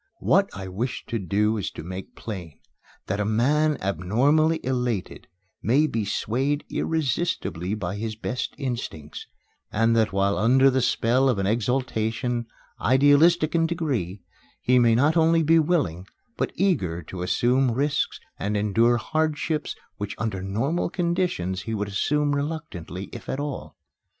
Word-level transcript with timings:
What 0.17 0.49
I 0.55 0.67
wish 0.67 1.05
to 1.09 1.19
do 1.19 1.57
is 1.57 1.69
to 1.73 1.83
make 1.83 2.15
plain 2.15 2.57
that 3.05 3.19
a 3.19 3.23
man 3.23 3.77
abnormally 3.81 4.59
elated 4.65 5.27
may 5.61 5.85
be 5.85 6.05
swayed 6.05 6.63
irresistably 6.71 7.75
by 7.75 7.97
his 7.97 8.15
best 8.15 8.55
instincts, 8.57 9.27
and 9.71 9.95
that 9.95 10.11
while 10.11 10.39
under 10.39 10.71
the 10.71 10.81
spell 10.81 11.29
of 11.29 11.37
an 11.37 11.45
exaltation, 11.45 12.47
idealistic 12.79 13.53
in 13.53 13.67
degree, 13.67 14.23
he 14.59 14.79
may 14.79 14.95
not 14.95 15.15
only 15.17 15.43
be 15.43 15.59
willing, 15.59 16.07
but 16.35 16.51
eager 16.55 17.03
to 17.03 17.21
assume 17.21 17.69
risks 17.69 18.19
and 18.39 18.57
endure 18.57 18.97
hardships 18.97 19.75
which 19.97 20.15
under 20.17 20.41
normal 20.41 20.89
conditions 20.89 21.61
he 21.61 21.75
would 21.75 21.89
assume 21.89 22.35
reluctantly, 22.35 23.03
if 23.13 23.29
at 23.29 23.39
all. 23.39 23.77